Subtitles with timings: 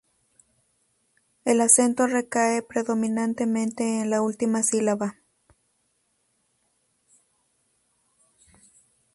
[1.45, 5.17] El acento recae predominantemente en la última sílaba.